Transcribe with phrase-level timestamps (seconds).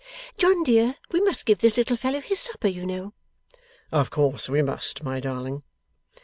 [0.35, 3.13] John dear, we must give this little fellow his supper, you know.'
[3.91, 5.61] 'Of course we must, my darling.